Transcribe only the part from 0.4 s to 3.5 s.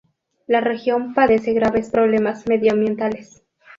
La región padece graves problemas medioambientales.